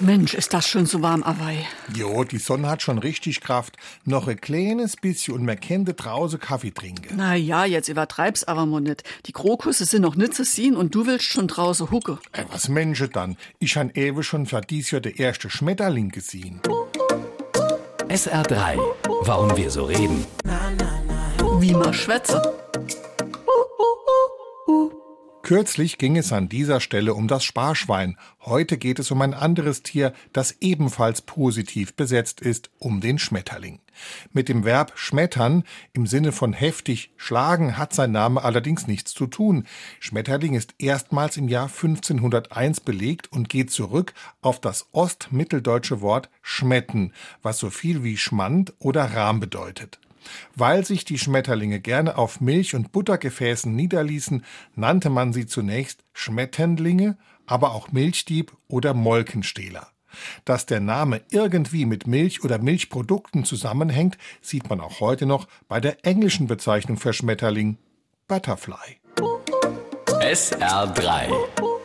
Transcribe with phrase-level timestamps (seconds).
[0.00, 1.66] Mensch, ist das schon so warm, Awei.
[1.94, 3.76] Jo, die Sonne hat schon richtig Kraft.
[4.04, 7.14] Noch ein kleines bisschen und man könnte draußen Kaffee trinken.
[7.16, 9.04] Na ja, jetzt übertreib's aber mal nicht.
[9.26, 12.18] Die Krokusse sind noch nicht zu sehen und du willst schon draußen hucke.
[12.32, 13.36] Äh, was Menschen dann?
[13.58, 16.60] Ich han ewe schon für dies Jahr der erste Schmetterling gesehen.
[18.08, 18.78] SR3.
[19.22, 20.24] Warum wir so reden.
[21.58, 22.65] Wie man schwätze.
[25.46, 28.16] Kürzlich ging es an dieser Stelle um das Sparschwein.
[28.40, 33.78] Heute geht es um ein anderes Tier, das ebenfalls positiv besetzt ist, um den Schmetterling.
[34.32, 35.62] Mit dem Verb schmettern
[35.92, 39.68] im Sinne von heftig schlagen hat sein Name allerdings nichts zu tun.
[40.00, 47.12] Schmetterling ist erstmals im Jahr 1501 belegt und geht zurück auf das ostmitteldeutsche Wort schmetten,
[47.42, 50.00] was so viel wie Schmand oder Rahm bedeutet.
[50.54, 54.44] Weil sich die Schmetterlinge gerne auf Milch- und Buttergefäßen niederließen,
[54.74, 59.88] nannte man sie zunächst Schmetternlinge, aber auch Milchdieb oder Molkenstehler.
[60.44, 65.80] Dass der Name irgendwie mit Milch oder Milchprodukten zusammenhängt, sieht man auch heute noch bei
[65.80, 67.78] der englischen Bezeichnung für Schmetterling
[68.26, 68.98] Butterfly.
[70.20, 71.75] SR3